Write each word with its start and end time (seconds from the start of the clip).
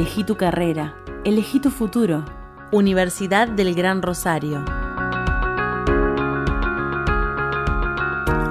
Elegí 0.00 0.24
tu 0.24 0.38
carrera, 0.38 0.94
elegí 1.24 1.60
tu 1.60 1.70
futuro. 1.70 2.24
Universidad 2.72 3.48
del 3.48 3.74
Gran 3.74 4.00
Rosario. 4.00 4.64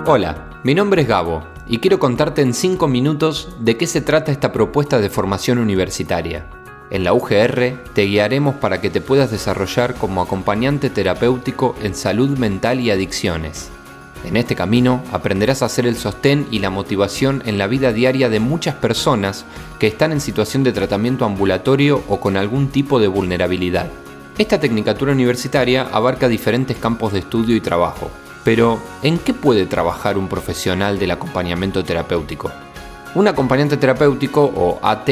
Hola, 0.06 0.48
mi 0.64 0.76
nombre 0.76 1.02
es 1.02 1.08
Gabo 1.08 1.44
y 1.68 1.80
quiero 1.80 1.98
contarte 1.98 2.44
en 2.44 2.54
5 2.54 2.88
minutos 2.88 3.50
de 3.62 3.78
qué 3.78 3.88
se 3.88 4.02
trata 4.02 4.32
esta 4.32 4.52
propuesta 4.52 5.00
de 5.00 5.10
formación 5.10 5.58
universitaria. 5.58 6.46
En 6.92 7.04
la 7.04 7.14
UGR 7.14 7.82
te 7.94 8.04
guiaremos 8.04 8.54
para 8.54 8.80
que 8.80 8.92
te 8.92 9.02
puedas 9.02 9.32
desarrollar 9.32 9.96
como 9.96 10.22
acompañante 10.22 10.92
terapéutico 10.92 11.74
en 11.82 11.96
salud 11.96 12.38
mental 12.38 12.80
y 12.80 12.92
adicciones. 12.92 13.72
En 14.26 14.36
este 14.38 14.56
camino 14.56 15.02
aprenderás 15.12 15.62
a 15.62 15.66
hacer 15.66 15.88
el 15.88 15.96
sostén 15.96 16.48
y 16.52 16.60
la 16.60 16.70
motivación 16.70 17.42
en 17.46 17.58
la 17.58 17.68
vida 17.68 17.94
diaria 17.94 18.30
de 18.30 18.40
muchas 18.40 18.76
personas 18.76 19.46
que 19.80 19.88
están 19.88 20.12
en 20.12 20.22
situación 20.22 20.64
de 20.64 20.74
tratamiento 20.74 21.26
ambulatorio 21.26 22.04
o 22.08 22.20
con 22.20 22.36
algún 22.36 22.68
tipo 22.68 23.00
de 23.00 23.08
vulnerabilidad. 23.08 23.90
Esta 24.38 24.60
tecnicatura 24.60 25.14
universitaria 25.14 25.88
abarca 25.92 26.28
diferentes 26.28 26.78
campos 26.78 27.14
de 27.14 27.20
estudio 27.20 27.56
y 27.56 27.62
trabajo, 27.62 28.10
pero 28.44 28.80
¿en 29.04 29.20
qué 29.20 29.34
puede 29.34 29.66
trabajar 29.66 30.18
un 30.18 30.28
profesional 30.28 31.00
del 31.00 31.12
acompañamiento 31.12 31.84
terapéutico? 31.84 32.52
Un 33.16 33.28
acompañante 33.28 33.78
terapéutico 33.78 34.44
o 34.44 34.80
AT 34.82 35.10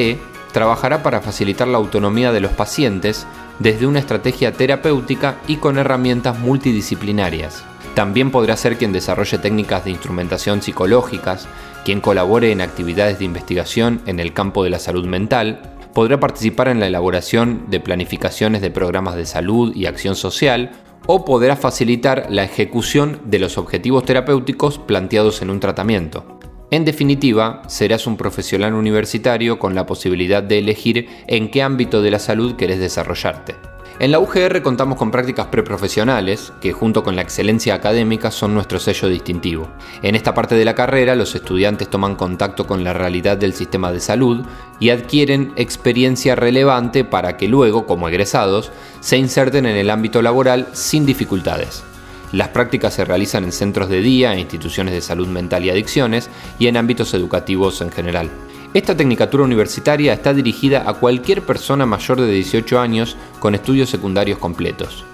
trabajará 0.52 1.04
para 1.04 1.22
facilitar 1.22 1.68
la 1.68 1.78
autonomía 1.78 2.32
de 2.32 2.40
los 2.40 2.52
pacientes 2.52 3.26
desde 3.60 3.88
una 3.88 4.00
estrategia 4.00 4.52
terapéutica 4.52 5.38
y 5.48 5.58
con 5.58 5.78
herramientas 5.78 6.40
multidisciplinarias. 6.40 7.64
También 7.96 8.30
podrá 8.30 8.56
ser 8.58 8.78
quien 8.78 8.94
desarrolle 8.94 9.40
técnicas 9.40 9.84
de 9.86 9.92
instrumentación 9.92 10.62
psicológicas, 10.62 11.48
quien 11.84 12.00
colabore 12.02 12.52
en 12.52 12.62
actividades 12.62 13.18
de 13.20 13.26
investigación 13.26 14.02
en 14.06 14.20
el 14.20 14.34
campo 14.34 14.64
de 14.64 14.70
la 14.70 14.78
salud 14.78 15.06
mental, 15.06 15.62
podrá 15.94 16.20
participar 16.20 16.68
en 16.68 16.80
la 16.80 16.86
elaboración 16.86 17.66
de 17.70 17.80
planificaciones 17.80 18.62
de 18.62 18.70
programas 18.70 19.16
de 19.16 19.26
salud 19.26 19.76
y 19.76 19.88
acción 19.88 20.16
social 20.16 20.74
o 21.08 21.26
podrá 21.26 21.56
facilitar 21.56 22.28
la 22.30 22.44
ejecución 22.44 23.20
de 23.26 23.40
los 23.40 23.58
objetivos 23.58 24.06
terapéuticos 24.06 24.78
planteados 24.78 25.42
en 25.42 25.50
un 25.50 25.60
tratamiento. 25.60 26.37
En 26.70 26.84
definitiva, 26.84 27.62
serás 27.68 28.08
un 28.08 28.18
profesional 28.18 28.74
universitario 28.74 29.58
con 29.58 29.74
la 29.74 29.86
posibilidad 29.86 30.44
de 30.44 30.60
elegir 30.60 31.08
en 31.28 31.50
qué 31.50 31.64
ámbito 31.64 32.02
de 32.02 32.12
la 32.12 32.20
salud 32.20 32.58
querés 32.58 32.80
desarrollarte. 32.80 33.56
En 34.00 34.12
la 34.12 34.20
UGR 34.20 34.62
contamos 34.62 34.98
con 34.98 35.10
prácticas 35.10 35.48
preprofesionales, 35.48 36.52
que 36.60 36.74
junto 36.74 37.04
con 37.04 37.16
la 37.16 37.22
excelencia 37.22 37.74
académica 37.74 38.32
son 38.32 38.54
nuestro 38.54 38.80
sello 38.80 39.08
distintivo. 39.08 39.70
En 40.04 40.16
esta 40.16 40.34
parte 40.34 40.56
de 40.56 40.66
la 40.66 40.76
carrera, 40.76 41.16
los 41.16 41.34
estudiantes 41.34 41.90
toman 41.90 42.16
contacto 42.16 42.68
con 42.68 42.84
la 42.84 42.94
realidad 42.94 43.38
del 43.38 43.54
sistema 43.54 43.94
de 43.94 44.02
salud 44.02 44.46
y 44.80 44.90
adquieren 44.90 45.54
experiencia 45.56 46.36
relevante 46.36 47.06
para 47.06 47.38
que 47.38 47.48
luego, 47.48 47.86
como 47.86 48.10
egresados, 48.10 48.74
se 49.00 49.18
inserten 49.18 49.66
en 49.66 49.78
el 49.78 49.90
ámbito 49.90 50.22
laboral 50.22 50.68
sin 50.74 51.06
dificultades. 51.06 51.84
Las 52.32 52.50
prácticas 52.50 52.94
se 52.94 53.06
realizan 53.06 53.46
en 53.46 53.52
centros 53.52 53.88
de 53.88 54.02
día, 54.02 54.34
en 54.34 54.40
instituciones 54.40 54.94
de 54.94 55.02
salud 55.02 55.28
mental 55.28 55.64
y 55.64 55.70
adicciones 55.70 56.30
y 56.60 56.68
en 56.68 56.76
ámbitos 56.76 57.14
educativos 57.14 57.80
en 57.82 57.92
general. 57.92 58.30
Esta 58.74 58.98
tecnicatura 58.98 59.46
universitaria 59.46 60.14
está 60.14 60.34
dirigida 60.34 60.84
a 60.90 60.94
cualquier 60.94 61.42
persona 61.42 61.86
mayor 61.86 62.20
de 62.20 62.32
18 62.32 62.80
años 62.80 63.16
con 63.40 63.56
estudios 63.56 63.90
secundarios 63.90 64.40
completos. 64.40 65.06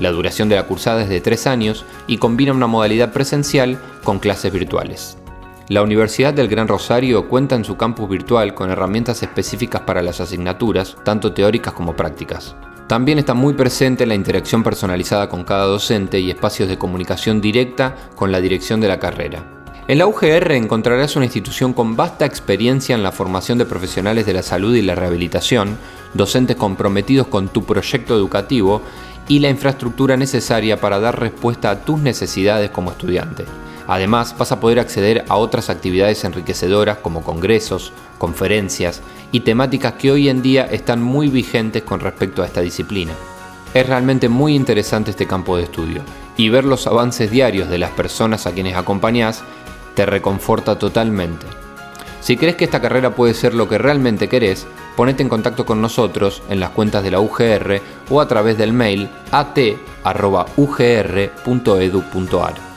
La 0.00 0.10
duración 0.10 0.48
de 0.48 0.56
la 0.56 0.64
cursada 0.64 1.02
es 1.02 1.08
de 1.08 1.20
3 1.20 1.46
años 1.46 1.84
y 2.08 2.18
combina 2.18 2.52
una 2.52 2.66
modalidad 2.66 3.12
presencial 3.12 3.78
con 4.02 4.18
clases 4.18 4.52
virtuales. 4.52 5.16
La 5.68 5.82
Universidad 5.82 6.34
del 6.34 6.48
Gran 6.48 6.68
Rosario 6.68 7.28
cuenta 7.28 7.54
en 7.54 7.64
su 7.64 7.76
campus 7.76 8.08
virtual 8.08 8.54
con 8.54 8.70
herramientas 8.70 9.22
específicas 9.22 9.82
para 9.82 10.02
las 10.02 10.20
asignaturas, 10.20 10.96
tanto 11.04 11.32
teóricas 11.32 11.74
como 11.74 11.96
prácticas. 11.96 12.54
También 12.86 13.18
está 13.18 13.34
muy 13.34 13.54
presente 13.54 14.06
la 14.06 14.14
interacción 14.14 14.62
personalizada 14.62 15.28
con 15.28 15.42
cada 15.42 15.64
docente 15.64 16.20
y 16.20 16.30
espacios 16.30 16.68
de 16.68 16.78
comunicación 16.78 17.40
directa 17.40 17.96
con 18.14 18.30
la 18.30 18.40
dirección 18.40 18.80
de 18.80 18.86
la 18.86 19.00
carrera. 19.00 19.44
En 19.88 19.98
la 19.98 20.06
UGR 20.06 20.52
encontrarás 20.52 21.16
una 21.16 21.24
institución 21.24 21.72
con 21.72 21.96
vasta 21.96 22.24
experiencia 22.24 22.94
en 22.94 23.02
la 23.02 23.12
formación 23.12 23.58
de 23.58 23.66
profesionales 23.66 24.24
de 24.24 24.34
la 24.34 24.42
salud 24.42 24.74
y 24.74 24.82
la 24.82 24.94
rehabilitación, 24.94 25.78
docentes 26.14 26.56
comprometidos 26.56 27.26
con 27.26 27.48
tu 27.48 27.64
proyecto 27.64 28.14
educativo 28.14 28.82
y 29.28 29.40
la 29.40 29.50
infraestructura 29.50 30.16
necesaria 30.16 30.80
para 30.80 31.00
dar 31.00 31.18
respuesta 31.18 31.70
a 31.70 31.80
tus 31.80 31.98
necesidades 32.00 32.70
como 32.70 32.92
estudiante. 32.92 33.44
Además, 33.86 34.34
vas 34.36 34.52
a 34.52 34.60
poder 34.60 34.80
acceder 34.80 35.24
a 35.28 35.36
otras 35.36 35.70
actividades 35.70 36.24
enriquecedoras 36.24 36.98
como 36.98 37.22
congresos, 37.22 37.92
conferencias 38.18 39.00
y 39.32 39.40
temáticas 39.40 39.94
que 39.94 40.10
hoy 40.10 40.28
en 40.28 40.42
día 40.42 40.64
están 40.64 41.02
muy 41.02 41.28
vigentes 41.28 41.82
con 41.82 42.00
respecto 42.00 42.42
a 42.42 42.46
esta 42.46 42.60
disciplina. 42.60 43.12
Es 43.74 43.86
realmente 43.86 44.28
muy 44.28 44.54
interesante 44.54 45.10
este 45.10 45.26
campo 45.26 45.56
de 45.56 45.64
estudio 45.64 46.02
y 46.36 46.48
ver 46.48 46.64
los 46.64 46.86
avances 46.86 47.30
diarios 47.30 47.68
de 47.68 47.78
las 47.78 47.90
personas 47.90 48.46
a 48.46 48.52
quienes 48.52 48.76
acompañás 48.76 49.42
te 49.94 50.06
reconforta 50.06 50.78
totalmente. 50.78 51.46
Si 52.20 52.36
crees 52.36 52.56
que 52.56 52.64
esta 52.64 52.80
carrera 52.80 53.14
puede 53.14 53.34
ser 53.34 53.54
lo 53.54 53.68
que 53.68 53.78
realmente 53.78 54.28
querés, 54.28 54.66
ponete 54.96 55.22
en 55.22 55.28
contacto 55.28 55.64
con 55.64 55.80
nosotros 55.80 56.42
en 56.48 56.58
las 56.58 56.70
cuentas 56.70 57.04
de 57.04 57.12
la 57.12 57.20
UGR 57.20 57.80
o 58.10 58.20
a 58.20 58.26
través 58.26 58.58
del 58.58 58.72
mail 58.72 59.08
at.ugr.edu.ar. 59.30 59.86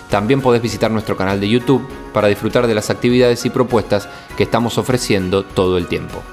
También 0.09 0.41
podés 0.41 0.61
visitar 0.61 0.89
nuestro 0.89 1.15
canal 1.15 1.39
de 1.39 1.49
YouTube 1.49 1.87
para 2.13 2.27
disfrutar 2.27 2.67
de 2.67 2.73
las 2.73 2.89
actividades 2.89 3.45
y 3.45 3.49
propuestas 3.49 4.09
que 4.35 4.43
estamos 4.43 4.77
ofreciendo 4.77 5.43
todo 5.43 5.77
el 5.77 5.87
tiempo. 5.87 6.23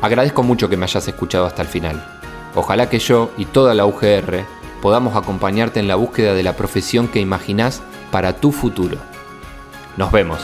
Agradezco 0.00 0.42
mucho 0.42 0.68
que 0.68 0.76
me 0.76 0.84
hayas 0.84 1.06
escuchado 1.06 1.46
hasta 1.46 1.62
el 1.62 1.68
final. 1.68 2.04
Ojalá 2.54 2.90
que 2.90 2.98
yo 2.98 3.30
y 3.38 3.44
toda 3.44 3.74
la 3.74 3.86
UGR 3.86 4.44
podamos 4.82 5.16
acompañarte 5.16 5.78
en 5.78 5.86
la 5.86 5.94
búsqueda 5.94 6.34
de 6.34 6.42
la 6.42 6.56
profesión 6.56 7.06
que 7.06 7.20
imaginás 7.20 7.82
para 8.10 8.34
tu 8.34 8.50
futuro. 8.50 8.98
Nos 9.96 10.10
vemos. 10.10 10.40